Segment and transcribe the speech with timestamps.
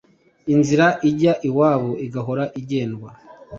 [0.53, 3.09] inzira ijya iwabo igahora igendwa